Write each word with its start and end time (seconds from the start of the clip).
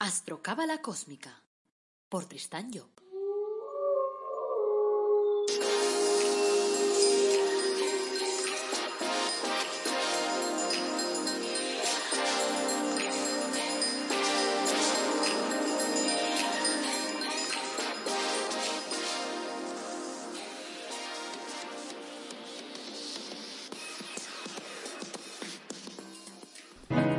Astrocábala 0.00 0.80
Cósmica 0.80 1.42
por 2.08 2.26
Tristán 2.26 2.70
Job. 2.72 2.88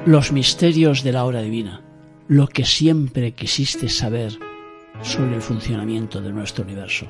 Los 0.05 0.31
misterios 0.31 1.03
de 1.03 1.11
la 1.11 1.25
hora 1.25 1.41
divina, 1.41 1.88
lo 2.29 2.47
que 2.47 2.63
siempre 2.63 3.31
quisiste 3.31 3.89
saber 3.89 4.37
sobre 5.01 5.35
el 5.35 5.41
funcionamiento 5.41 6.21
de 6.21 6.31
nuestro 6.31 6.63
universo. 6.63 7.07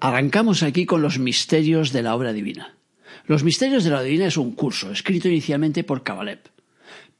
Arrancamos 0.00 0.62
aquí 0.62 0.84
con 0.84 1.00
los 1.00 1.18
misterios 1.18 1.90
de 1.92 2.02
la 2.02 2.14
obra 2.14 2.34
divina. 2.34 2.76
Los 3.24 3.44
misterios 3.44 3.82
de 3.84 3.90
la 3.90 3.96
obra 3.96 4.04
divina 4.04 4.26
es 4.26 4.36
un 4.36 4.52
curso 4.52 4.92
escrito 4.92 5.28
inicialmente 5.28 5.82
por 5.82 6.02
Kabalep, 6.02 6.48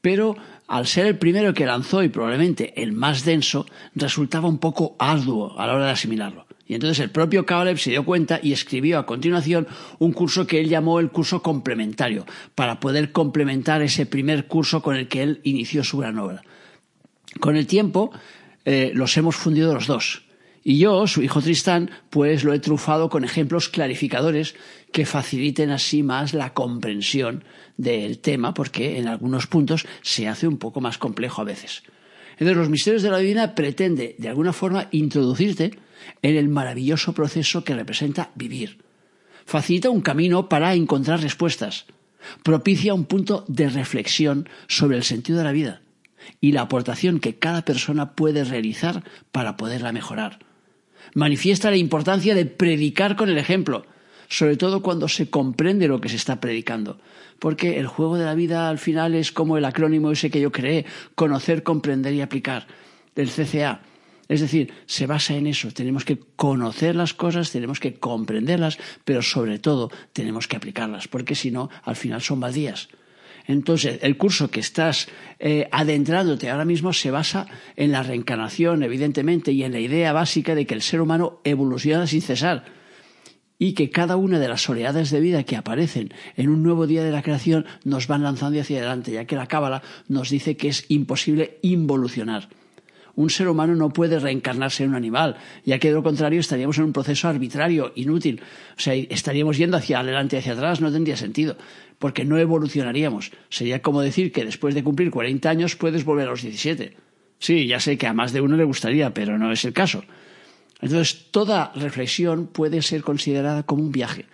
pero 0.01 0.35
al 0.67 0.85
ser 0.85 1.07
el 1.07 1.17
primero 1.17 1.53
que 1.53 1.65
lanzó 1.65 2.03
y 2.03 2.09
probablemente 2.09 2.81
el 2.81 2.91
más 2.91 3.25
denso, 3.25 3.65
resultaba 3.95 4.47
un 4.47 4.59
poco 4.59 4.95
arduo 4.99 5.59
a 5.59 5.65
la 5.65 5.73
hora 5.73 5.85
de 5.85 5.91
asimilarlo. 5.91 6.45
Y 6.67 6.75
entonces 6.75 6.99
el 6.99 7.09
propio 7.09 7.47
Kabalep 7.47 7.77
se 7.77 7.89
dio 7.89 8.05
cuenta 8.05 8.39
y 8.43 8.53
escribió 8.53 8.99
a 8.99 9.07
continuación 9.07 9.67
un 9.97 10.13
curso 10.13 10.45
que 10.45 10.59
él 10.59 10.69
llamó 10.69 10.99
el 10.99 11.09
curso 11.09 11.41
complementario, 11.41 12.25
para 12.53 12.79
poder 12.79 13.11
complementar 13.11 13.81
ese 13.81 14.05
primer 14.05 14.45
curso 14.45 14.83
con 14.83 14.95
el 14.95 15.07
que 15.07 15.23
él 15.23 15.41
inició 15.43 15.83
su 15.83 15.97
gran 15.97 16.19
obra. 16.19 16.43
Con 17.39 17.57
el 17.57 17.65
tiempo 17.65 18.11
eh, 18.65 18.91
los 18.93 19.17
hemos 19.17 19.35
fundido 19.35 19.73
los 19.73 19.87
dos. 19.87 20.28
Y 20.63 20.77
yo, 20.77 21.07
su 21.07 21.21
hijo 21.21 21.41
Tristán, 21.41 21.89
pues 22.09 22.43
lo 22.43 22.53
he 22.53 22.59
trufado 22.59 23.09
con 23.09 23.23
ejemplos 23.23 23.69
clarificadores 23.69 24.55
que 24.91 25.05
faciliten 25.05 25.69
así 25.69 26.03
más 26.03 26.33
la 26.33 26.53
comprensión 26.53 27.43
del 27.77 28.19
tema, 28.19 28.53
porque 28.53 28.97
en 28.97 29.07
algunos 29.07 29.47
puntos 29.47 29.85
se 30.01 30.27
hace 30.27 30.47
un 30.47 30.57
poco 30.57 30.81
más 30.81 30.97
complejo 30.97 31.41
a 31.41 31.45
veces. 31.45 31.83
Entonces, 32.33 32.57
los 32.57 32.69
misterios 32.69 33.03
de 33.03 33.11
la 33.11 33.17
divina 33.17 33.55
pretende, 33.55 34.15
de 34.17 34.29
alguna 34.29 34.53
forma, 34.53 34.87
introducirte 34.91 35.77
en 36.21 36.35
el 36.35 36.49
maravilloso 36.49 37.13
proceso 37.13 37.63
que 37.63 37.75
representa 37.75 38.31
vivir. 38.35 38.79
Facilita 39.45 39.89
un 39.89 40.01
camino 40.01 40.49
para 40.49 40.73
encontrar 40.73 41.21
respuestas. 41.21 41.85
Propicia 42.43 42.93
un 42.93 43.05
punto 43.05 43.45
de 43.47 43.69
reflexión 43.69 44.47
sobre 44.67 44.97
el 44.97 45.03
sentido 45.03 45.39
de 45.39 45.43
la 45.45 45.51
vida 45.51 45.81
y 46.41 46.51
la 46.51 46.61
aportación 46.61 47.19
que 47.19 47.39
cada 47.39 47.63
persona 47.63 48.13
puede 48.13 48.43
realizar 48.43 49.03
para 49.31 49.57
poderla 49.57 49.91
mejorar. 49.91 50.39
Manifiesta 51.15 51.69
la 51.69 51.77
importancia 51.77 52.35
de 52.35 52.45
predicar 52.45 53.15
con 53.15 53.29
el 53.29 53.37
ejemplo, 53.37 53.85
sobre 54.27 54.57
todo 54.57 54.81
cuando 54.81 55.07
se 55.07 55.29
comprende 55.29 55.87
lo 55.87 56.01
que 56.01 56.09
se 56.09 56.15
está 56.15 56.39
predicando. 56.39 56.99
Porque 57.39 57.79
el 57.79 57.87
juego 57.87 58.17
de 58.17 58.25
la 58.25 58.35
vida 58.35 58.69
al 58.69 58.77
final 58.77 59.15
es 59.15 59.31
como 59.31 59.57
el 59.57 59.65
acrónimo 59.65 60.11
ese 60.11 60.29
que 60.29 60.41
yo 60.41 60.51
creé, 60.51 60.85
conocer, 61.15 61.63
comprender 61.63 62.13
y 62.13 62.21
aplicar, 62.21 62.67
del 63.15 63.29
CCA. 63.29 63.81
Es 64.27 64.41
decir, 64.41 64.71
se 64.85 65.07
basa 65.07 65.35
en 65.35 65.47
eso. 65.47 65.71
Tenemos 65.71 66.05
que 66.05 66.19
conocer 66.35 66.95
las 66.95 67.15
cosas, 67.15 67.51
tenemos 67.51 67.79
que 67.79 67.95
comprenderlas, 67.95 68.77
pero 69.03 69.23
sobre 69.23 69.57
todo 69.57 69.89
tenemos 70.13 70.47
que 70.47 70.55
aplicarlas, 70.55 71.07
porque 71.07 71.33
si 71.33 71.49
no, 71.49 71.69
al 71.83 71.95
final 71.95 72.21
son 72.21 72.39
baldías. 72.39 72.89
Entonces, 73.49 73.97
el 74.03 74.15
curso 74.15 74.51
que 74.51 74.59
estás 74.59 75.07
eh, 75.39 75.67
adentrándote 75.71 76.51
ahora 76.51 76.65
mismo 76.65 76.93
se 76.93 77.09
basa 77.09 77.47
en 77.75 77.91
la 77.91 78.03
reencarnación, 78.03 78.83
evidentemente, 78.83 79.51
y 79.51 79.63
en 79.63 79.71
la 79.71 79.79
idea 79.79 80.13
básica 80.13 80.53
de 80.53 80.67
que 80.67 80.75
el 80.75 80.83
ser 80.83 81.01
humano 81.01 81.41
evoluciona 81.43 82.05
sin 82.05 82.21
cesar 82.21 82.65
y 83.57 83.73
que 83.73 83.89
cada 83.89 84.17
una 84.17 84.37
de 84.37 84.47
las 84.47 84.69
oleadas 84.69 85.09
de 85.09 85.19
vida 85.19 85.45
que 85.45 85.55
aparecen 85.55 86.13
en 86.37 86.49
un 86.49 86.61
nuevo 86.61 86.85
día 86.85 87.03
de 87.03 87.09
la 87.09 87.23
creación 87.23 87.65
nos 87.83 88.05
van 88.05 88.21
lanzando 88.21 88.61
hacia 88.61 88.77
adelante, 88.77 89.13
ya 89.13 89.25
que 89.25 89.35
la 89.35 89.47
Cábala 89.47 89.81
nos 90.07 90.29
dice 90.29 90.55
que 90.55 90.67
es 90.67 90.85
imposible 90.87 91.57
involucionar 91.63 92.49
un 93.19 93.29
ser 93.29 93.49
humano 93.49 93.75
no 93.75 93.89
puede 93.89 94.17
reencarnarse 94.17 94.85
en 94.85 94.91
un 94.91 94.95
animal, 94.95 95.35
ya 95.65 95.77
que 95.77 95.89
de 95.89 95.93
lo 95.93 96.03
contrario 96.03 96.39
estaríamos 96.39 96.77
en 96.77 96.85
un 96.85 96.93
proceso 96.93 97.27
arbitrario, 97.27 97.91
inútil. 97.95 98.41
O 98.77 98.79
sea, 98.79 98.93
estaríamos 98.93 99.57
yendo 99.57 99.75
hacia 99.75 99.99
adelante 99.99 100.37
y 100.37 100.39
hacia 100.39 100.53
atrás, 100.53 100.79
no 100.79 100.89
tendría 100.89 101.17
sentido, 101.17 101.57
porque 101.99 102.23
no 102.23 102.37
evolucionaríamos. 102.37 103.31
Sería 103.49 103.81
como 103.81 103.99
decir 103.99 104.31
que 104.31 104.45
después 104.45 104.73
de 104.73 104.85
cumplir 104.85 105.11
40 105.11 105.49
años 105.49 105.75
puedes 105.75 106.05
volver 106.05 106.27
a 106.27 106.31
los 106.31 106.43
17. 106.43 106.95
Sí, 107.39 107.67
ya 107.67 107.81
sé 107.81 107.97
que 107.97 108.07
a 108.07 108.13
más 108.13 108.31
de 108.31 108.39
uno 108.39 108.55
le 108.55 108.63
gustaría, 108.63 109.13
pero 109.13 109.37
no 109.37 109.51
es 109.51 109.65
el 109.65 109.73
caso. 109.73 110.05
Entonces, 110.79 111.25
toda 111.31 111.73
reflexión 111.75 112.47
puede 112.47 112.81
ser 112.81 113.03
considerada 113.03 113.63
como 113.63 113.83
un 113.83 113.91
viaje, 113.91 114.27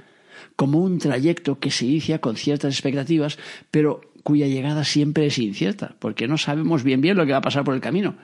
como 0.56 0.78
un 0.78 1.00
trayecto 1.00 1.58
que 1.58 1.72
se 1.72 1.86
inicia 1.86 2.22
con 2.22 2.36
ciertas 2.36 2.76
expectativas, 2.76 3.40
pero 3.72 4.02
cuya 4.22 4.46
llegada 4.46 4.84
siempre 4.84 5.26
es 5.26 5.40
incierta, 5.40 5.96
porque 5.98 6.28
no 6.28 6.38
sabemos 6.38 6.84
bien 6.84 7.02
bien 7.02 7.18
lo 7.18 7.26
que 7.26 7.32
va 7.32 7.40
a 7.40 7.42
pasar 7.42 7.64
por 7.64 7.74
el 7.74 7.82
camino. 7.82 8.16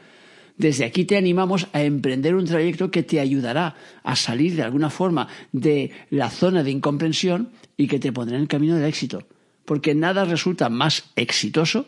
Desde 0.57 0.85
aquí 0.85 1.05
te 1.05 1.17
animamos 1.17 1.67
a 1.73 1.81
emprender 1.81 2.35
un 2.35 2.45
trayecto 2.45 2.91
que 2.91 3.03
te 3.03 3.19
ayudará 3.19 3.75
a 4.03 4.15
salir 4.15 4.55
de 4.55 4.63
alguna 4.63 4.89
forma 4.89 5.27
de 5.51 5.91
la 6.09 6.29
zona 6.29 6.63
de 6.63 6.71
incomprensión 6.71 7.51
y 7.77 7.87
que 7.87 7.99
te 7.99 8.11
pondrá 8.11 8.35
en 8.35 8.43
el 8.43 8.47
camino 8.47 8.75
del 8.75 8.85
éxito. 8.85 9.27
Porque 9.65 9.95
nada 9.95 10.25
resulta 10.25 10.69
más 10.69 11.05
exitoso 11.15 11.87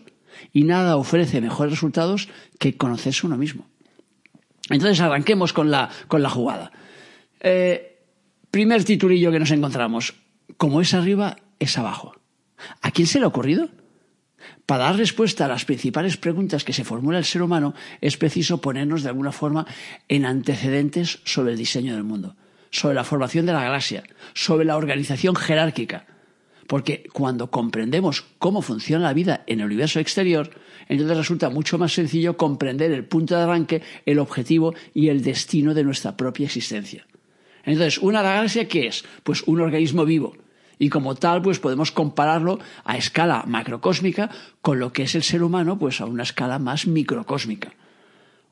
y 0.52 0.64
nada 0.64 0.98
ofrece 0.98 1.42
mejores 1.42 1.74
resultados 1.74 2.30
que 2.60 2.78
conocerse 2.78 3.26
uno 3.28 3.38
mismo. 3.38 3.68
Entonces 4.70 5.02
arranquemos 5.02 5.54
con 5.54 5.70
la, 5.70 5.90
jugada. 6.30 6.72
Eh, 7.40 8.00
primer 8.50 8.84
titulillo 8.84 9.32
que 9.32 9.40
nos 9.40 9.52
encontramos. 9.52 10.16
Como 10.58 10.82
es 10.82 10.94
arriba, 10.94 11.36
es 11.60 11.78
abajo. 11.78 12.16
¿A 12.82 12.92
quién 12.92 13.08
se 13.08 13.20
le 13.20 13.26
ha 13.26 13.28
ocurrido? 13.28 13.70
Para 14.66 14.86
dar 14.86 14.98
respuesta 14.98 15.46
a 15.46 15.50
las 15.50 15.66
principales 15.66 16.16
preguntas 16.16 16.64
que 16.64 16.74
se 16.74 16.86
formula 16.86 17.18
el 17.18 17.26
ser 17.26 17.42
humano 17.42 17.74
es 18.00 18.16
preciso 18.16 18.62
ponernos 18.62 19.04
de 19.04 19.10
alguna 19.10 19.34
forma 19.34 19.68
en 20.08 20.26
antecedentes 20.26 21.20
sobre 21.26 21.52
el 21.52 21.58
diseño 21.58 21.94
del 21.94 22.04
mundo, 22.04 22.36
sobre 22.72 22.96
la 22.96 23.04
formación 23.04 23.46
de 23.46 23.54
la 23.54 23.64
galaxia, 23.64 24.04
sobre 24.34 24.66
la 24.66 24.78
organización 24.78 25.36
jerárquica. 25.36 26.06
Porque 26.68 27.04
cuando 27.12 27.52
comprendemos 27.52 28.24
cómo 28.40 28.62
funciona 28.62 29.04
la 29.04 29.14
vida 29.14 29.44
en 29.48 29.60
el 29.60 29.66
universo 29.66 30.00
exterior, 30.00 30.50
entonces 30.88 31.18
resulta 31.18 31.50
mucho 31.50 31.78
más 31.78 31.92
sencillo 31.92 32.38
comprender 32.38 32.92
el 32.92 33.04
punto 33.04 33.36
de 33.36 33.44
arranque, 33.44 33.82
el 34.06 34.18
objetivo 34.18 34.74
y 34.94 35.10
el 35.10 35.24
destino 35.24 35.74
de 35.74 35.84
nuestra 35.84 36.16
propia 36.16 36.46
existencia. 36.46 37.06
Entonces, 37.66 37.98
¿una 37.98 38.22
galaxia 38.22 38.68
qué 38.68 38.88
es? 38.88 39.04
Pues 39.24 39.44
un 39.44 39.60
organismo 39.60 40.06
vivo, 40.06 40.36
y 40.84 40.90
como 40.90 41.16
tal 41.16 41.42
pues 41.42 41.60
podemos 41.60 41.94
compararlo 41.94 42.60
a 42.84 42.98
escala 42.98 43.46
macrocósmica 43.48 44.30
con 44.62 44.80
lo 44.80 44.92
que 44.92 45.04
es 45.04 45.16
el 45.16 45.24
ser 45.24 45.42
humano 45.42 45.80
pues 45.80 46.02
a 46.02 46.06
una 46.06 46.24
escala 46.24 46.60
más 46.60 46.88
microcósmica. 46.88 47.72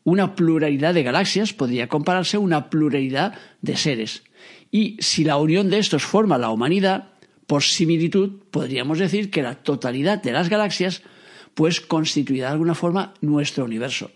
Una 0.06 0.34
pluralidad 0.34 0.94
de 0.94 1.04
galaxias 1.04 1.52
podría 1.52 1.90
compararse 1.90 2.38
a 2.38 2.40
una 2.40 2.70
pluralidad 2.70 3.34
de 3.62 3.76
seres. 3.76 4.24
Y 4.72 4.96
si 5.00 5.26
la 5.26 5.36
unión 5.36 5.70
de 5.70 5.80
estos 5.80 6.04
forma 6.04 6.38
la 6.38 6.52
humanidad, 6.52 7.10
por 7.48 7.64
similitud 7.64 8.40
podríamos 8.50 8.98
decir 8.98 9.30
que 9.30 9.42
la 9.42 9.56
totalidad 9.56 10.24
de 10.24 10.32
las 10.32 10.48
galaxias 10.48 11.02
pues 11.54 11.82
constituirá 11.82 12.48
de 12.48 12.54
alguna 12.54 12.76
forma 12.76 13.14
nuestro 13.20 13.66
universo, 13.66 14.10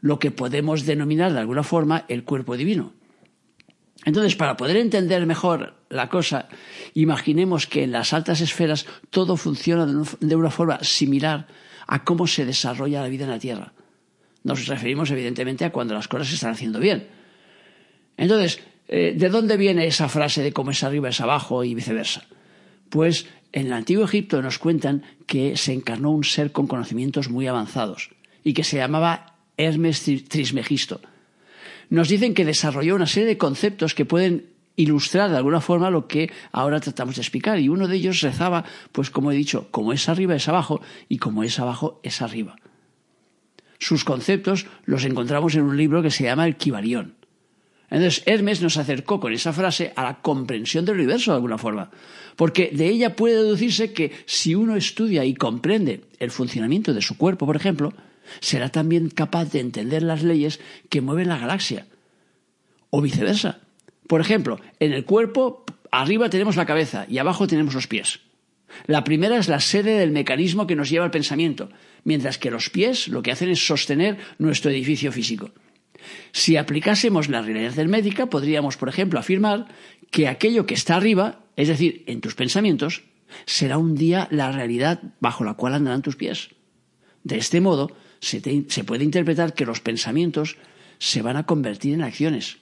lo 0.00 0.20
que 0.20 0.30
podemos 0.30 0.86
denominar 0.86 1.32
de 1.32 1.40
alguna 1.40 1.64
forma 1.64 2.04
el 2.06 2.22
cuerpo 2.22 2.56
divino. 2.56 2.92
Entonces, 4.04 4.34
para 4.34 4.56
poder 4.56 4.76
entender 4.76 5.24
mejor 5.26 5.74
la 5.88 6.08
cosa, 6.08 6.48
imaginemos 6.94 7.66
que 7.66 7.84
en 7.84 7.92
las 7.92 8.12
altas 8.12 8.40
esferas 8.40 8.86
todo 9.10 9.36
funciona 9.36 9.86
de 9.86 10.36
una 10.36 10.50
forma 10.50 10.82
similar 10.82 11.46
a 11.86 12.04
cómo 12.04 12.26
se 12.26 12.44
desarrolla 12.44 13.02
la 13.02 13.08
vida 13.08 13.24
en 13.24 13.30
la 13.30 13.38
Tierra. 13.38 13.72
Nos 14.42 14.66
referimos 14.66 15.10
evidentemente 15.10 15.64
a 15.64 15.70
cuando 15.70 15.94
las 15.94 16.08
cosas 16.08 16.28
se 16.28 16.34
están 16.34 16.52
haciendo 16.52 16.80
bien. 16.80 17.06
Entonces, 18.16 18.60
eh, 18.88 19.14
¿de 19.16 19.28
dónde 19.28 19.56
viene 19.56 19.86
esa 19.86 20.08
frase 20.08 20.42
de 20.42 20.52
cómo 20.52 20.72
es 20.72 20.82
arriba 20.82 21.08
es 21.08 21.20
abajo 21.20 21.62
y 21.62 21.74
viceversa? 21.74 22.24
Pues 22.88 23.26
en 23.52 23.66
el 23.66 23.72
antiguo 23.72 24.04
Egipto 24.04 24.42
nos 24.42 24.58
cuentan 24.58 25.04
que 25.26 25.56
se 25.56 25.72
encarnó 25.72 26.10
un 26.10 26.24
ser 26.24 26.50
con 26.50 26.66
conocimientos 26.66 27.28
muy 27.28 27.46
avanzados 27.46 28.10
y 28.42 28.52
que 28.52 28.64
se 28.64 28.78
llamaba 28.78 29.36
Hermes 29.56 30.02
Trismegisto 30.28 31.00
nos 31.92 32.08
dicen 32.08 32.32
que 32.32 32.46
desarrolló 32.46 32.94
una 32.96 33.06
serie 33.06 33.28
de 33.28 33.36
conceptos 33.36 33.94
que 33.94 34.06
pueden 34.06 34.46
ilustrar 34.76 35.30
de 35.30 35.36
alguna 35.36 35.60
forma 35.60 35.90
lo 35.90 36.08
que 36.08 36.32
ahora 36.50 36.80
tratamos 36.80 37.16
de 37.16 37.20
explicar. 37.20 37.60
Y 37.60 37.68
uno 37.68 37.86
de 37.86 37.96
ellos 37.96 38.22
rezaba, 38.22 38.64
pues 38.92 39.10
como 39.10 39.30
he 39.30 39.36
dicho, 39.36 39.68
como 39.70 39.92
es 39.92 40.08
arriba 40.08 40.34
es 40.34 40.48
abajo 40.48 40.80
y 41.10 41.18
como 41.18 41.44
es 41.44 41.58
abajo 41.58 42.00
es 42.02 42.22
arriba. 42.22 42.56
Sus 43.78 44.04
conceptos 44.04 44.64
los 44.86 45.04
encontramos 45.04 45.54
en 45.54 45.64
un 45.64 45.76
libro 45.76 46.02
que 46.02 46.10
se 46.10 46.24
llama 46.24 46.46
El 46.46 46.56
Kibarión. 46.56 47.14
Entonces 47.90 48.22
Hermes 48.24 48.62
nos 48.62 48.78
acercó 48.78 49.20
con 49.20 49.34
esa 49.34 49.52
frase 49.52 49.92
a 49.94 50.02
la 50.02 50.22
comprensión 50.22 50.86
del 50.86 50.94
universo 50.94 51.32
de 51.32 51.36
alguna 51.36 51.58
forma, 51.58 51.90
porque 52.36 52.70
de 52.72 52.88
ella 52.88 53.16
puede 53.16 53.34
deducirse 53.34 53.92
que 53.92 54.12
si 54.24 54.54
uno 54.54 54.76
estudia 54.76 55.26
y 55.26 55.34
comprende 55.34 56.04
el 56.18 56.30
funcionamiento 56.30 56.94
de 56.94 57.02
su 57.02 57.18
cuerpo, 57.18 57.44
por 57.44 57.56
ejemplo, 57.56 57.92
será 58.40 58.68
también 58.68 59.10
capaz 59.10 59.46
de 59.52 59.60
entender 59.60 60.02
las 60.02 60.22
leyes 60.22 60.60
que 60.88 61.00
mueven 61.00 61.28
la 61.28 61.38
galaxia, 61.38 61.86
o 62.90 63.00
viceversa. 63.00 63.60
Por 64.06 64.20
ejemplo, 64.20 64.60
en 64.80 64.92
el 64.92 65.04
cuerpo 65.04 65.64
arriba 65.90 66.30
tenemos 66.30 66.56
la 66.56 66.66
cabeza 66.66 67.06
y 67.08 67.18
abajo 67.18 67.46
tenemos 67.46 67.74
los 67.74 67.86
pies. 67.86 68.20
La 68.86 69.04
primera 69.04 69.38
es 69.38 69.48
la 69.48 69.60
sede 69.60 69.98
del 69.98 70.10
mecanismo 70.10 70.66
que 70.66 70.76
nos 70.76 70.90
lleva 70.90 71.04
al 71.04 71.10
pensamiento, 71.10 71.70
mientras 72.04 72.38
que 72.38 72.50
los 72.50 72.70
pies 72.70 73.08
lo 73.08 73.22
que 73.22 73.32
hacen 73.32 73.50
es 73.50 73.66
sostener 73.66 74.18
nuestro 74.38 74.70
edificio 74.70 75.12
físico. 75.12 75.50
Si 76.32 76.56
aplicásemos 76.56 77.28
la 77.28 77.42
realidad 77.42 77.84
médica, 77.84 78.26
podríamos, 78.26 78.76
por 78.76 78.88
ejemplo, 78.88 79.18
afirmar 79.18 79.68
que 80.10 80.28
aquello 80.28 80.66
que 80.66 80.74
está 80.74 80.96
arriba, 80.96 81.40
es 81.56 81.68
decir, 81.68 82.02
en 82.06 82.20
tus 82.20 82.34
pensamientos, 82.34 83.04
será 83.46 83.78
un 83.78 83.94
día 83.94 84.28
la 84.30 84.52
realidad 84.52 85.00
bajo 85.20 85.44
la 85.44 85.54
cual 85.54 85.74
andarán 85.74 86.02
tus 86.02 86.16
pies. 86.16 86.50
De 87.24 87.38
este 87.38 87.60
modo, 87.60 87.92
se, 88.22 88.84
puede 88.84 89.04
interpretar 89.04 89.52
que 89.52 89.66
los 89.66 89.80
pensamientos 89.80 90.56
se 90.98 91.20
van 91.20 91.36
a 91.36 91.44
convertir 91.44 91.92
en 91.92 92.02
acciones, 92.02 92.58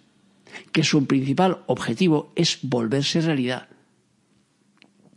que 0.73 0.83
su 0.83 1.07
principal 1.07 1.63
objetivo 1.67 2.33
es 2.35 2.59
volverse 2.63 3.21
realidad 3.21 3.69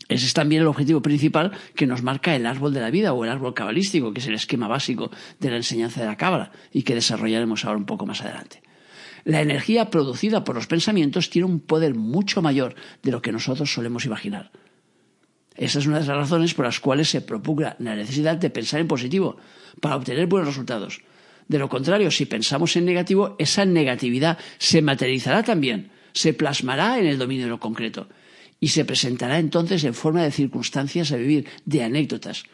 ese 0.10 0.26
es 0.26 0.34
también 0.34 0.62
el 0.62 0.68
objetivo 0.68 1.02
principal 1.02 1.52
que 1.76 1.88
nos 1.88 2.04
marca 2.04 2.36
el 2.36 2.46
árbol 2.46 2.74
de 2.74 2.82
la 2.82 2.92
vida 2.92 3.14
o 3.14 3.24
el 3.24 3.32
árbol 3.32 3.54
cabalístico, 3.54 4.14
que 4.14 4.20
es 4.20 4.28
el 4.28 4.36
esquema 4.36 4.68
básico 4.68 5.10
de 5.40 5.50
la 5.50 5.58
enseñanza 5.58 6.02
de 6.02 6.08
la 6.08 6.18
cábala 6.18 6.52
y 6.72 6.84
que 6.84 6.94
desarrollaremos 6.94 7.66
ahora 7.66 7.80
un 7.80 7.86
poco 7.86 8.06
más 8.06 8.22
adelante. 8.22 8.62
La 9.24 9.42
energía 9.42 9.90
producida 9.90 10.44
por 10.44 10.56
los 10.56 10.68
pensamientos 10.68 11.30
tiene 11.30 11.48
un 11.48 11.62
poder 11.62 11.96
mucho 11.96 12.42
mayor 12.42 12.76
de 13.02 13.12
lo 13.12 13.22
que 13.22 13.32
nosotros 13.32 13.74
solemos 13.74 14.06
imaginar. 14.06 14.52
Esa 15.56 15.80
es 15.80 15.86
una 15.86 16.00
de 16.00 16.08
las 16.08 16.18
razones 16.18 16.54
por 16.54 16.66
las 16.66 16.80
cuales 16.80 17.10
se 17.10 17.22
propugna 17.22 17.76
la 17.80 17.96
necesidad 17.96 18.38
de 18.38 18.50
pensar 18.50 18.80
en 18.80 18.88
positivo 18.88 19.38
para 19.82 19.96
obtener 19.96 20.28
buenos 20.28 20.48
resultados. 20.48 21.02
De 21.48 21.60
lo 21.60 21.70
contrario, 21.70 22.10
si 22.10 22.26
pensamos 22.26 22.76
en 22.76 22.86
negativo, 22.86 23.36
esa 23.38 23.66
negatividad 23.66 24.38
se 24.58 24.82
materializará 24.82 25.44
también, 25.44 25.92
se 26.14 26.34
plasmará 26.34 27.00
en 27.00 27.06
el 27.06 27.18
dominio 27.18 27.46
de 27.46 27.50
lo 27.50 27.60
concreto 27.60 28.08
y 28.60 28.70
se 28.70 28.86
presentará 28.86 29.40
entonces 29.40 29.84
en 29.84 29.94
forma 29.94 30.24
de 30.24 30.32
circunstancias 30.32 31.12
a 31.12 31.18
vivir, 31.18 31.48
de 31.66 31.84
anécdotas. 31.84 32.46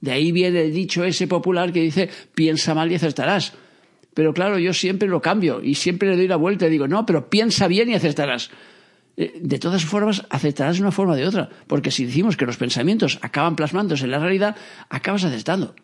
De 0.00 0.12
ahí 0.12 0.30
viene 0.32 0.60
el 0.60 0.74
dicho 0.74 1.04
ese 1.04 1.26
popular 1.26 1.72
que 1.72 1.80
dice 1.80 2.10
piensa 2.34 2.74
mal 2.74 2.92
y 2.92 2.96
acertarás. 2.96 3.54
Pero 4.12 4.34
claro, 4.34 4.58
yo 4.58 4.74
siempre 4.74 5.08
lo 5.08 5.22
cambio 5.22 5.62
y 5.62 5.74
siempre 5.74 6.10
le 6.10 6.16
doy 6.16 6.28
la 6.28 6.36
vuelta 6.36 6.66
y 6.66 6.70
digo, 6.70 6.86
no, 6.86 7.06
pero 7.06 7.30
piensa 7.30 7.66
bien 7.66 7.88
y 7.88 7.94
acertarás. 7.94 8.50
Eh, 9.16 9.38
de 9.40 9.58
todas 9.58 9.84
formas, 9.84 10.24
acertarás 10.30 10.76
de 10.76 10.82
una 10.82 10.92
forma 10.92 11.12
o 11.12 11.16
de 11.16 11.26
otra, 11.26 11.48
porque 11.66 11.90
si 11.90 12.04
decimos 12.04 12.36
que 12.36 12.46
los 12.46 12.56
pensamientos 12.56 13.18
acaban 13.22 13.56
plasmándose 13.56 14.04
en 14.04 14.10
la 14.10 14.18
realidad, 14.18 14.56
acabas 14.88 15.24
acertando. 15.24 15.74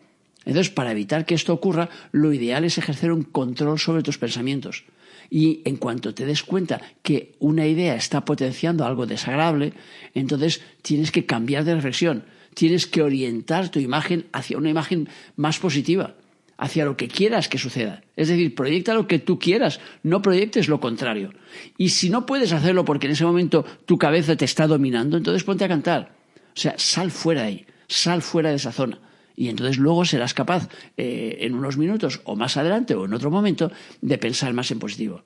Entonces, 0.45 0.71
para 0.71 0.91
evitar 0.91 1.25
que 1.25 1.35
esto 1.35 1.53
ocurra, 1.53 1.89
lo 2.11 2.33
ideal 2.33 2.63
es 2.65 2.77
ejercer 2.77 3.11
un 3.11 3.23
control 3.23 3.79
sobre 3.79 4.03
tus 4.03 4.17
pensamientos. 4.17 4.85
Y 5.29 5.61
en 5.65 5.77
cuanto 5.77 6.13
te 6.13 6.25
des 6.25 6.43
cuenta 6.43 6.81
que 7.03 7.35
una 7.39 7.65
idea 7.67 7.95
está 7.95 8.25
potenciando 8.25 8.85
algo 8.85 9.05
desagradable, 9.05 9.73
entonces 10.13 10.61
tienes 10.81 11.11
que 11.11 11.25
cambiar 11.25 11.63
de 11.63 11.75
reflexión, 11.75 12.25
tienes 12.53 12.85
que 12.85 13.01
orientar 13.01 13.69
tu 13.69 13.79
imagen 13.79 14.25
hacia 14.33 14.57
una 14.57 14.69
imagen 14.69 15.07
más 15.37 15.59
positiva, 15.59 16.15
hacia 16.61 16.85
lo 16.85 16.95
que 16.95 17.07
quieras 17.07 17.49
que 17.49 17.57
suceda. 17.57 18.03
Es 18.15 18.27
decir, 18.27 18.53
proyecta 18.53 18.93
lo 18.93 19.07
que 19.07 19.17
tú 19.17 19.39
quieras, 19.39 19.79
no 20.03 20.21
proyectes 20.21 20.69
lo 20.69 20.79
contrario. 20.79 21.33
Y 21.75 21.89
si 21.89 22.11
no 22.11 22.27
puedes 22.27 22.53
hacerlo 22.53 22.85
porque 22.85 23.07
en 23.07 23.13
ese 23.13 23.25
momento 23.25 23.65
tu 23.85 23.97
cabeza 23.97 24.35
te 24.35 24.45
está 24.45 24.67
dominando, 24.67 25.17
entonces 25.17 25.43
ponte 25.43 25.65
a 25.65 25.67
cantar. 25.67 26.13
O 26.55 26.59
sea, 26.59 26.75
sal 26.77 27.09
fuera 27.09 27.41
de 27.41 27.47
ahí, 27.47 27.65
sal 27.87 28.21
fuera 28.21 28.51
de 28.51 28.57
esa 28.57 28.71
zona 28.71 29.01
y 29.35 29.49
entonces 29.49 29.79
luego 29.79 30.05
serás 30.05 30.35
capaz 30.35 30.69
eh, 30.97 31.39
en 31.41 31.55
unos 31.55 31.77
minutos 31.77 32.21
o 32.25 32.35
más 32.35 32.57
adelante 32.57 32.93
o 32.93 33.05
en 33.05 33.13
otro 33.15 33.31
momento 33.31 33.71
de 33.99 34.19
pensar 34.19 34.53
más 34.53 34.69
en 34.69 34.77
positivo. 34.77 35.23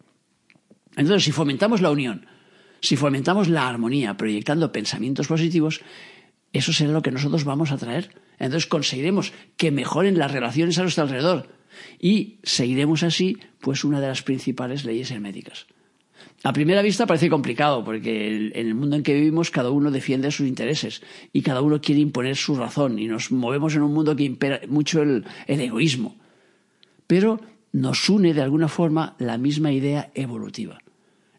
Entonces, 0.95 1.25
si 1.25 1.33
fomentamos 1.33 1.81
la 1.81 1.91
unión, 1.91 2.27
si 2.79 2.95
fomentamos 2.95 3.49
la 3.49 3.67
armonía 3.67 4.15
proyectando 4.15 4.71
pensamientos 4.71 5.27
positivos, 5.27 5.81
eso 6.53 6.71
será 6.71 6.93
lo 6.93 7.01
que 7.01 7.11
nosotros 7.11 7.43
vamos 7.43 7.73
a 7.73 7.77
traer. 7.77 8.09
Entonces 8.39 8.67
conseguiremos 8.67 9.33
que 9.57 9.71
mejoren 9.71 10.17
las 10.17 10.31
relaciones 10.31 10.77
a 10.77 10.83
nuestro 10.83 11.03
alrededor 11.03 11.47
y 11.99 12.37
seguiremos 12.43 13.03
así 13.03 13.37
pues 13.59 13.83
una 13.83 13.99
de 13.99 14.07
las 14.07 14.21
principales 14.21 14.85
leyes 14.85 15.11
herméticas. 15.11 15.67
A 16.43 16.53
primera 16.53 16.81
vista 16.81 17.07
parece 17.07 17.29
complicado, 17.29 17.83
porque 17.83 18.51
en 18.53 18.67
el 18.67 18.75
mundo 18.75 18.95
en 18.95 19.03
que 19.03 19.13
vivimos 19.13 19.49
cada 19.49 19.71
uno 19.71 19.89
defiende 19.89 20.29
sus 20.29 20.47
intereses 20.47 21.01
y 21.33 21.41
cada 21.41 21.61
uno 21.61 21.81
quiere 21.81 22.01
imponer 22.01 22.35
su 22.35 22.55
razón 22.55 22.99
y 22.99 23.07
nos 23.07 23.31
movemos 23.31 23.75
en 23.75 23.81
un 23.81 23.93
mundo 23.93 24.15
que 24.15 24.23
impera 24.23 24.61
mucho 24.67 25.01
el, 25.01 25.25
egoísmo. 25.47 26.15
Pero 27.07 27.41
nos 27.71 28.09
une 28.09 28.33
de 28.33 28.41
alguna 28.41 28.67
forma 28.67 29.15
la 29.17 29.37
misma 29.37 29.71
idea 29.71 30.11
evolutiva. 30.13 30.79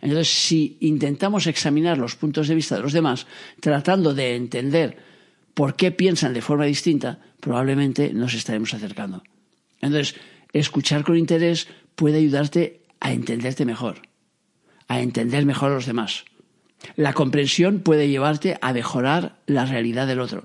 Entonces, 0.00 0.28
si 0.28 0.76
intentamos 0.80 1.46
examinar 1.46 1.98
los 1.98 2.16
puntos 2.16 2.48
de 2.48 2.54
vista 2.54 2.76
de 2.76 2.82
los 2.82 2.92
demás, 2.92 3.26
tratando 3.60 4.12
de 4.12 4.36
entender 4.36 4.96
por 5.56 5.74
qué 5.74 5.90
piensan 5.90 6.34
de 6.34 6.42
forma 6.42 6.66
distinta, 6.66 7.18
probablemente 7.40 8.12
nos 8.12 8.34
estaremos 8.34 8.74
acercando. 8.74 9.24
Entonces, 9.80 10.14
escuchar 10.52 11.02
con 11.02 11.16
interés 11.16 11.66
puede 11.96 12.18
ayudarte 12.18 12.82
a 13.00 13.12
entenderte 13.12 13.64
mejor 13.64 14.02
a 14.88 15.00
entender 15.00 15.44
mejor 15.46 15.70
a 15.70 15.74
los 15.74 15.86
demás. 15.86 16.24
La 16.94 17.12
comprensión 17.12 17.80
puede 17.80 18.08
llevarte 18.08 18.58
a 18.60 18.72
mejorar 18.72 19.40
la 19.46 19.66
realidad 19.66 20.06
del 20.06 20.20
otro. 20.20 20.44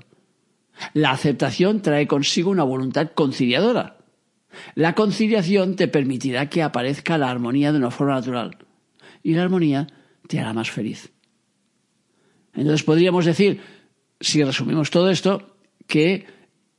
La 0.93 1.11
aceptación 1.11 1.81
trae 1.81 2.07
consigo 2.07 2.49
una 2.49 2.63
voluntad 2.63 3.11
conciliadora. 3.13 3.97
La 4.75 4.95
conciliación 4.95 5.75
te 5.75 5.87
permitirá 5.87 6.49
que 6.49 6.63
aparezca 6.63 7.17
la 7.17 7.29
armonía 7.29 7.71
de 7.71 7.77
una 7.77 7.91
forma 7.91 8.15
natural. 8.15 8.57
Y 9.23 9.33
la 9.33 9.43
armonía 9.43 9.87
te 10.27 10.39
hará 10.39 10.53
más 10.53 10.71
feliz. 10.71 11.11
Entonces 12.53 12.83
podríamos 12.83 13.25
decir, 13.25 13.61
si 14.21 14.43
resumimos 14.43 14.89
todo 14.89 15.09
esto, 15.09 15.57
que 15.87 16.25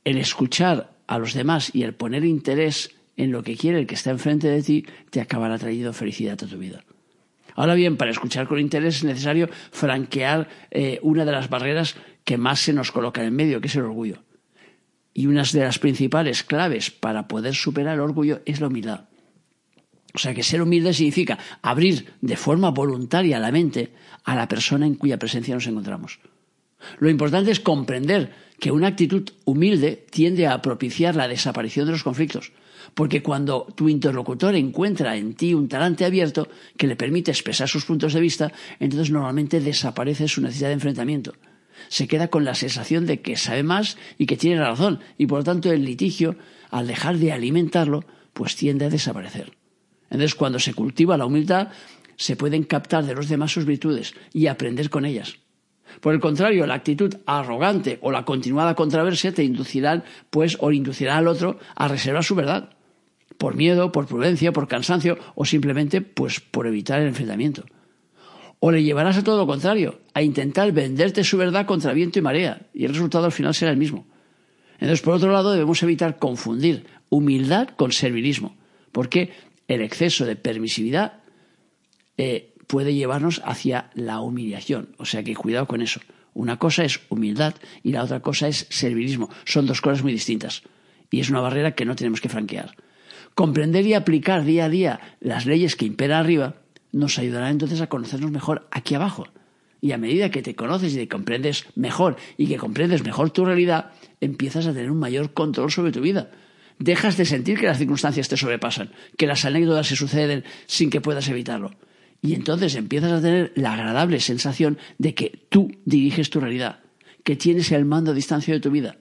el 0.03 0.17
escuchar 0.17 0.97
a 1.07 1.19
los 1.19 1.33
demás 1.33 1.71
y 1.73 1.83
el 1.83 1.93
poner 1.93 2.25
interés 2.25 2.91
en 3.15 3.31
lo 3.31 3.43
que 3.43 3.55
quiere 3.55 3.79
el 3.79 3.87
que 3.87 3.95
está 3.95 4.11
enfrente 4.11 4.47
de 4.47 4.63
ti 4.63 4.85
te 5.09 5.21
acabará 5.21 5.57
trayendo 5.57 5.93
felicidad 5.93 6.33
a 6.41 6.47
tu 6.47 6.57
vida. 6.57 6.83
Ahora 7.55 7.75
bien, 7.75 7.97
para 7.97 8.11
escuchar 8.11 8.47
con 8.47 8.59
interés 8.59 8.97
es 8.97 9.03
necesario 9.03 9.49
franquear 9.71 10.49
eh, 10.71 10.99
una 11.03 11.23
de 11.25 11.31
las 11.31 11.49
barreras 11.49 11.95
que 12.23 12.37
más 12.37 12.59
se 12.59 12.73
nos 12.73 12.91
coloca 12.91 13.23
en 13.23 13.35
medio, 13.35 13.61
que 13.61 13.67
es 13.67 13.75
el 13.75 13.83
orgullo. 13.83 14.23
Y 15.13 15.27
una 15.27 15.43
de 15.43 15.59
las 15.59 15.77
principales 15.77 16.43
claves 16.43 16.89
para 16.89 17.27
poder 17.27 17.53
superar 17.53 17.95
el 17.95 17.99
orgullo 17.99 18.41
es 18.45 18.59
la 18.59 18.67
humildad. 18.67 19.05
O 20.15 20.17
sea 20.17 20.33
que 20.33 20.43
ser 20.43 20.61
humilde 20.61 20.93
significa 20.93 21.37
abrir 21.61 22.13
de 22.21 22.37
forma 22.37 22.71
voluntaria 22.71 23.39
la 23.39 23.51
mente 23.51 23.93
a 24.23 24.35
la 24.35 24.47
persona 24.47 24.87
en 24.87 24.95
cuya 24.95 25.19
presencia 25.19 25.53
nos 25.53 25.67
encontramos. 25.67 26.19
Lo 26.99 27.09
importante 27.09 27.51
es 27.51 27.59
comprender 27.59 28.31
que 28.59 28.71
una 28.71 28.87
actitud 28.87 29.29
humilde 29.45 30.05
tiende 30.09 30.47
a 30.47 30.61
propiciar 30.61 31.15
la 31.15 31.27
desaparición 31.27 31.85
de 31.85 31.91
los 31.91 32.03
conflictos, 32.03 32.53
porque 32.93 33.23
cuando 33.23 33.67
tu 33.75 33.89
interlocutor 33.89 34.55
encuentra 34.55 35.17
en 35.17 35.33
ti 35.33 35.53
un 35.53 35.67
talante 35.67 36.05
abierto 36.05 36.47
que 36.77 36.87
le 36.87 36.95
permite 36.95 37.31
expresar 37.31 37.67
sus 37.67 37.85
puntos 37.85 38.13
de 38.13 38.21
vista, 38.21 38.51
entonces 38.79 39.11
normalmente 39.11 39.59
desaparece 39.59 40.27
su 40.27 40.41
necesidad 40.41 40.69
de 40.69 40.75
enfrentamiento. 40.75 41.33
Se 41.89 42.07
queda 42.07 42.29
con 42.29 42.45
la 42.45 42.55
sensación 42.55 43.05
de 43.05 43.21
que 43.21 43.35
sabe 43.35 43.63
más 43.63 43.97
y 44.17 44.25
que 44.25 44.37
tiene 44.37 44.61
razón, 44.61 44.99
y 45.17 45.25
por 45.25 45.39
lo 45.39 45.43
tanto 45.43 45.71
el 45.71 45.83
litigio, 45.83 46.35
al 46.69 46.87
dejar 46.87 47.17
de 47.17 47.31
alimentarlo, 47.31 48.05
pues 48.33 48.55
tiende 48.55 48.85
a 48.85 48.89
desaparecer. 48.89 49.51
Entonces 50.09 50.35
cuando 50.35 50.59
se 50.59 50.73
cultiva 50.73 51.17
la 51.17 51.25
humildad, 51.25 51.69
se 52.15 52.35
pueden 52.35 52.63
captar 52.63 53.05
de 53.05 53.15
los 53.15 53.27
demás 53.27 53.51
sus 53.51 53.65
virtudes 53.65 54.13
y 54.31 54.47
aprender 54.47 54.89
con 54.89 55.05
ellas. 55.05 55.42
Por 56.01 56.13
el 56.13 56.19
contrario, 56.19 56.65
la 56.65 56.75
actitud 56.75 57.15
arrogante 57.25 57.99
o 58.01 58.11
la 58.11 58.25
continuada 58.25 58.75
controversia 58.75 59.33
te 59.33 59.43
inducirán, 59.43 60.03
pues, 60.29 60.57
o 60.59 60.71
inducirá 60.71 61.17
al 61.17 61.27
otro 61.27 61.59
a 61.75 61.87
reservar 61.87 62.23
su 62.23 62.35
verdad 62.35 62.69
por 63.37 63.55
miedo, 63.55 63.91
por 63.91 64.07
prudencia, 64.07 64.53
por 64.53 64.67
cansancio 64.67 65.17
o 65.35 65.43
simplemente 65.43 66.01
pues 66.01 66.39
por 66.39 66.65
evitar 66.65 67.01
el 67.01 67.07
enfrentamiento. 67.07 67.65
O 68.59 68.71
le 68.71 68.83
llevarás 68.83 69.17
a 69.17 69.23
todo 69.23 69.37
lo 69.37 69.47
contrario, 69.47 69.99
a 70.13 70.21
intentar 70.21 70.71
venderte 70.71 71.25
su 71.25 71.37
verdad 71.37 71.65
contra 71.65 71.91
viento 71.91 72.19
y 72.19 72.21
marea, 72.21 72.67
y 72.73 72.85
el 72.85 72.93
resultado 72.93 73.25
al 73.25 73.33
final 73.33 73.53
será 73.53 73.71
el 73.71 73.77
mismo. 73.77 74.07
Entonces, 74.75 75.01
por 75.01 75.15
otro 75.15 75.33
lado, 75.33 75.51
debemos 75.51 75.83
evitar 75.83 76.17
confundir 76.19 76.85
humildad 77.09 77.67
con 77.75 77.91
servilismo, 77.91 78.55
porque 78.93 79.33
el 79.67 79.81
exceso 79.81 80.25
de 80.25 80.37
permisividad 80.37 81.19
eh, 82.17 82.52
puede 82.67 82.93
llevarnos 82.93 83.41
hacia 83.45 83.89
la 83.93 84.19
humillación. 84.19 84.89
O 84.97 85.05
sea 85.05 85.23
que 85.23 85.35
cuidado 85.35 85.67
con 85.67 85.81
eso. 85.81 86.01
Una 86.33 86.57
cosa 86.57 86.83
es 86.83 86.99
humildad 87.09 87.55
y 87.83 87.91
la 87.91 88.03
otra 88.03 88.21
cosa 88.21 88.47
es 88.47 88.67
servilismo. 88.69 89.29
Son 89.45 89.65
dos 89.65 89.81
cosas 89.81 90.03
muy 90.03 90.11
distintas. 90.11 90.63
Y 91.11 91.19
es 91.19 91.29
una 91.29 91.41
barrera 91.41 91.75
que 91.75 91.85
no 91.85 91.95
tenemos 91.95 92.21
que 92.21 92.29
franquear 92.29 92.75
comprender 93.35 93.85
y 93.85 93.93
aplicar 93.93 94.43
día 94.43 94.65
a 94.65 94.69
día 94.69 94.99
las 95.19 95.45
leyes 95.45 95.75
que 95.75 95.85
imperan 95.85 96.19
arriba 96.19 96.55
nos 96.91 97.17
ayudará 97.17 97.49
entonces 97.49 97.81
a 97.81 97.87
conocernos 97.87 98.31
mejor 98.31 98.67
aquí 98.71 98.95
abajo. 98.95 99.27
Y 99.81 99.91
a 99.91 99.97
medida 99.97 100.29
que 100.29 100.41
te 100.41 100.55
conoces 100.55 100.93
y 100.93 100.97
te 100.97 101.07
comprendes 101.07 101.65
mejor 101.75 102.15
y 102.37 102.47
que 102.47 102.57
comprendes 102.57 103.03
mejor 103.03 103.31
tu 103.31 103.43
realidad, 103.43 103.91
empiezas 104.21 104.67
a 104.67 104.73
tener 104.73 104.91
un 104.91 104.99
mayor 104.99 105.33
control 105.33 105.71
sobre 105.71 105.91
tu 105.91 106.01
vida. 106.01 106.31
Dejas 106.79 107.17
de 107.17 107.25
sentir 107.25 107.59
que 107.59 107.65
las 107.65 107.79
circunstancias 107.79 108.29
te 108.29 108.37
sobrepasan, 108.37 108.91
que 109.17 109.27
las 109.27 109.43
anécdotas 109.43 109.87
se 109.87 109.95
suceden 109.95 110.45
sin 110.67 110.89
que 110.89 111.01
puedas 111.01 111.27
evitarlo. 111.27 111.71
Y 112.23 112.35
entonces 112.35 112.75
empiezas 112.75 113.11
a 113.11 113.21
tener 113.21 113.51
la 113.55 113.73
agradable 113.73 114.21
sensación 114.21 114.77
de 114.97 115.13
que 115.13 115.45
tú 115.49 115.69
diriges 115.83 116.29
tu 116.29 116.39
realidad, 116.39 116.79
que 117.25 117.35
tienes 117.35 117.69
el 117.73 117.83
mando 117.83 118.11
a 118.11 118.13
distancia 118.13 118.53
de 118.53 118.61
tu 118.61 118.71
vida 118.71 118.95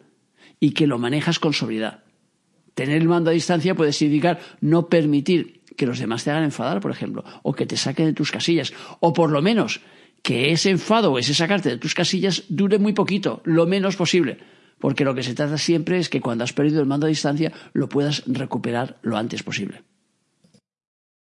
y 0.59 0.73
que 0.73 0.89
lo 0.89 0.99
manejas 0.99 1.39
con 1.39 1.53
sobriedad. 1.53 2.03
Tener 2.75 3.01
el 3.01 3.07
mando 3.07 3.31
a 3.31 3.33
distancia 3.33 3.77
puede 3.77 3.93
significar 3.93 4.41
no 4.61 4.89
permitir 4.89 5.63
que 5.77 5.87
los 5.87 6.01
demás 6.01 6.25
te 6.25 6.33
hagan 6.33 6.43
enfadar, 6.43 6.81
por 6.81 6.91
ejemplo, 6.91 7.25
o 7.45 7.53
que 7.53 7.65
te 7.65 7.77
saquen 7.77 8.07
de 8.07 8.13
tus 8.13 8.33
casillas, 8.33 8.73
o 8.99 9.13
por 9.13 9.31
lo 9.31 9.41
menos 9.41 9.81
que 10.23 10.51
ese 10.51 10.71
enfado 10.71 11.13
o 11.13 11.19
ese 11.19 11.33
sacarte 11.33 11.69
de 11.69 11.79
tus 11.79 11.95
casillas 11.95 12.43
dure 12.49 12.79
muy 12.79 12.93
poquito, 12.93 13.41
lo 13.45 13.67
menos 13.67 13.95
posible, 13.95 14.39
porque 14.81 15.05
lo 15.05 15.15
que 15.15 15.23
se 15.23 15.35
trata 15.35 15.59
siempre 15.59 15.99
es 15.99 16.09
que 16.09 16.21
cuando 16.21 16.43
has 16.43 16.53
perdido 16.53 16.81
el 16.81 16.87
mando 16.87 17.07
a 17.07 17.09
distancia 17.09 17.53
lo 17.73 17.89
puedas 17.89 18.25
recuperar 18.27 18.99
lo 19.03 19.17
antes 19.17 19.45
posible. 19.45 19.83